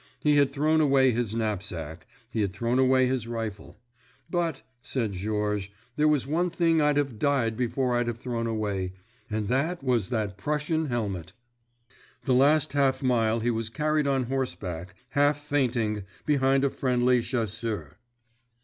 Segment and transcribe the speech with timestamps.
[0.19, 3.79] He had thrown away his knapsack, he had thrown away his rifle.
[4.31, 9.47] "But," said Georges, "there was one thing I'd have died before I'd have thrown away—and
[9.49, 11.33] that was that Prussian helmet!"
[12.23, 17.99] The last half mile he was carried on horseback, half fainting, behind a friendly chasseur.